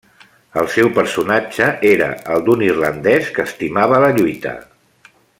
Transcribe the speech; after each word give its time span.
El 0.61 0.69
seu 0.75 0.87
personatge 0.95 1.67
era 1.89 2.07
el 2.35 2.45
d'un 2.47 2.63
Irlandès 2.71 3.29
que 3.39 3.45
estimava 3.51 4.01
la 4.05 4.13
lluita. 4.21 4.55